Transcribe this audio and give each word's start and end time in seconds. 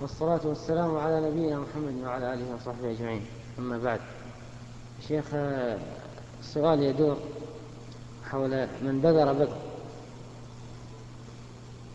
والصلاة 0.00 0.40
والسلام 0.44 0.96
على 0.96 1.30
نبينا 1.30 1.58
محمد 1.58 1.94
وعلى 2.04 2.34
آله 2.34 2.54
وصحبه 2.54 2.90
أجمعين. 2.90 3.26
أما 3.58 3.78
بعد 3.78 4.00
شيخ 5.08 5.24
السؤال 6.40 6.82
يدور 6.82 7.16
حول 8.30 8.66
من 8.82 9.00
بذر 9.00 9.32
بذر 9.32 9.56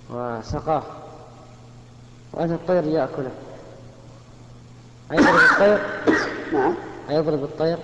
وسقاه. 0.10 0.84
وأتى 2.34 2.54
الطير 2.54 2.81
ليأكله 2.84 3.31
أيضرب 5.12 5.35
الطير؟ 5.51 5.79
نعم. 6.54 6.76
أيضرب 7.10 7.44
الطير؟ 7.44 7.78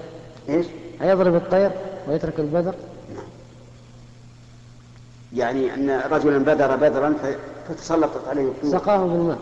إيش؟ 0.49 0.65
أيضرب 1.01 1.35
الطير 1.35 1.71
ويترك 2.07 2.39
البذر؟ 2.39 2.75
يعني 5.33 5.73
أن 5.73 5.89
رجلا 5.89 6.37
بذر 6.37 6.75
بذرا 6.75 7.13
فتسلطت 7.67 8.27
عليه 8.27 8.47
الطيور. 8.47 8.79
سقاه 8.79 8.97
بالماء. 8.97 9.39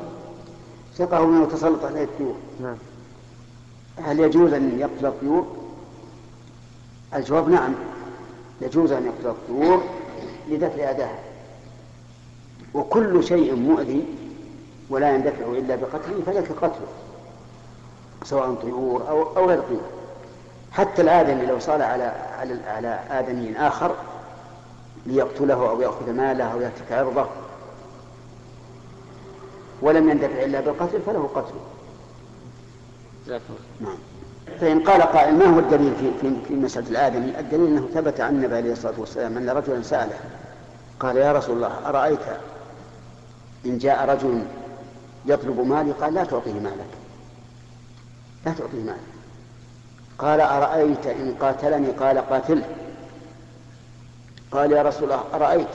سقه 0.98 1.26
منه 1.26 1.44
وتسلط 1.44 1.86
عليه 1.86 2.04
الطيور. 2.04 2.36
نعم. 2.62 2.76
هل 3.98 4.20
يجوز 4.20 4.54
أن 4.54 4.80
يقتل 4.80 5.06
الطيور؟ 5.06 5.48
الجواب 7.16 7.50
نعم. 7.50 7.74
يجوز 8.62 8.92
أن 8.92 9.06
يقتل 9.06 9.30
الطيور 9.30 9.84
لدفع 10.50 10.92
أذاها 10.92 11.20
وكل 12.74 13.24
شيء 13.24 13.56
مؤذي 13.56 14.06
ولا 14.90 15.16
يندفع 15.16 15.46
إلا 15.46 15.76
بقتله 15.76 16.24
فلك 16.26 16.52
قتله 16.52 16.88
سواء 18.24 18.54
طيور 18.54 19.10
أو 19.10 19.38
أو 19.38 19.46
غير 19.46 19.62
طيور. 19.62 19.82
حتى 20.72 21.02
الآدمي 21.02 21.46
لو 21.46 21.60
صار 21.60 21.82
على 21.82 22.04
على 22.40 22.60
على 22.68 23.00
آدمي 23.10 23.58
آخر 23.58 23.96
ليقتله 25.06 25.70
أو 25.70 25.82
يأخذ 25.82 26.14
ماله 26.14 26.44
أو 26.44 26.62
يهتك 26.62 26.92
عرضه 26.92 27.26
ولم 29.82 30.10
يندفع 30.10 30.44
إلا 30.44 30.62
بالقتل 30.62 31.02
فله 31.02 31.30
قتله 31.36 31.62
الله. 33.28 33.40
نعم. 33.82 33.98
فإن 34.60 34.80
قال 34.80 35.02
قائل 35.02 35.38
ما 35.38 35.46
هو 35.46 35.60
الدليل 35.60 35.94
في 35.96 36.12
في 36.22 36.36
في 36.48 36.54
مسألة 36.54 36.90
الآدمي؟ 36.90 37.40
الدليل 37.40 37.68
أنه 37.68 37.88
ثبت 37.94 38.22
عن 38.22 38.36
النبي 38.36 38.56
عليه 38.56 38.72
الصلاة 38.72 39.00
والسلام 39.00 39.38
أن 39.38 39.50
رجلا 39.50 39.82
سأله 39.82 40.20
قال 41.00 41.18
يا 41.18 41.32
رسول 41.32 41.56
الله 41.56 41.90
أرأيت 41.90 42.20
إن 43.66 43.78
جاء 43.78 44.10
رجل 44.10 44.44
يطلب 45.26 45.60
مالي؟ 45.60 45.92
قال 45.92 46.14
لا 46.14 46.24
تعطيه 46.24 46.54
مالك 46.54 46.88
لا 48.46 48.52
تعطيه 48.52 48.84
مالك. 48.84 48.98
قال 50.18 50.42
أرأيت 50.42 51.06
إن 51.06 51.36
قاتلني؟ 51.42 51.88
قال 51.88 52.18
قاتله. 52.18 52.66
قال 54.52 54.72
يا 54.72 54.82
رسول 54.82 55.04
الله 55.04 55.24
أرأيت 55.34 55.68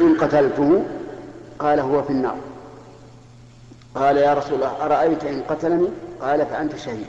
إن 0.00 0.16
قتلته 0.20 0.84
قال 1.58 1.80
هو 1.80 2.02
في 2.02 2.10
النار. 2.10 2.36
قال 3.94 4.16
يا 4.16 4.34
رسول 4.34 4.54
الله 4.54 4.84
أرأيت 4.84 5.24
إن 5.24 5.42
قتلني؟ 5.42 5.88
قال 6.20 6.46
فأنت 6.46 6.76
شهيد. 6.76 7.06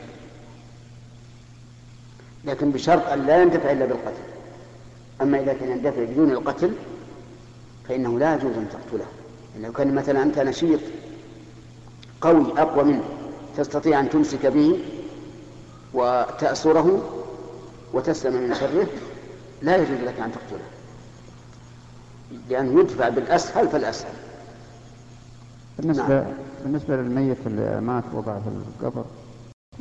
لكن 2.44 2.70
بشرط 2.70 3.08
أن 3.08 3.26
لا 3.26 3.42
يندفع 3.42 3.72
إلا 3.72 3.86
بالقتل. 3.86 4.22
أما 5.22 5.40
إذا 5.40 5.52
كان 5.52 5.70
يندفع 5.70 6.04
بدون 6.04 6.30
القتل 6.30 6.72
فإنه 7.88 8.18
لا 8.18 8.34
يجوز 8.34 8.56
أن 8.56 8.68
تقتله. 8.68 9.06
لو 9.60 9.72
كان 9.72 9.94
مثلا 9.94 10.22
أنت 10.22 10.38
نشيط 10.38 10.80
قوي 12.20 12.46
أقوى 12.56 12.84
منه 12.84 13.04
تستطيع 13.56 14.00
أن 14.00 14.10
تمسك 14.10 14.46
به 14.46 14.78
وتأسره 15.94 17.12
وتسلم 17.92 18.42
من 18.42 18.54
شره 18.54 18.86
لا 19.62 19.76
يجوز 19.76 19.98
لك 20.06 20.20
أن 20.20 20.32
تقتله. 20.32 20.66
لأنه 22.50 22.80
يدفع 22.80 23.08
بالأسهل 23.08 23.68
فالأسهل. 23.68 24.14
بالنسبة 25.78 26.08
نعم. 26.08 26.32
بالنسبة 26.64 26.96
للميت 26.96 27.36
اللي 27.46 27.80
مات 27.80 28.04
وضع 28.14 28.38
في 28.38 28.48
القبر 28.48 29.04